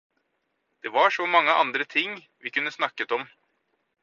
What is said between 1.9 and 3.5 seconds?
ting vi kunne snakket om.